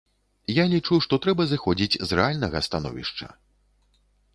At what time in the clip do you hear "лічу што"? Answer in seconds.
0.71-1.21